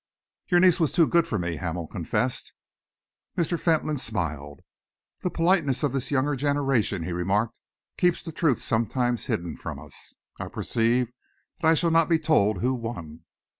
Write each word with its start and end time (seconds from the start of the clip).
"Your 0.47 0.59
niece 0.59 0.79
was 0.79 0.91
too 0.91 1.05
good 1.05 1.27
for 1.27 1.37
me," 1.37 1.57
Hamel 1.57 1.85
confessed. 1.85 2.53
Mr. 3.37 3.59
Fentolin 3.59 3.99
smiled. 3.99 4.61
"The 5.19 5.29
politeness 5.29 5.83
of 5.83 5.91
this 5.93 6.09
younger 6.09 6.35
generation," 6.35 7.03
he 7.03 7.11
remarked, 7.11 7.59
"keeps 7.99 8.23
the 8.23 8.31
truth 8.31 8.63
sometimes 8.63 9.25
hidden 9.25 9.57
from 9.57 9.77
us. 9.77 10.15
I 10.39 10.47
perceive 10.47 11.11
that 11.61 11.67
I 11.67 11.75
shall 11.75 11.91
not 11.91 12.09
be 12.09 12.17
told 12.17 12.61
who 12.61 12.73
won. 12.73 13.25